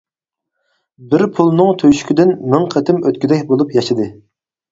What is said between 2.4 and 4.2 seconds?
مىڭ قېتىم ئۆتكۈدەك بولۇپ ياشىدى.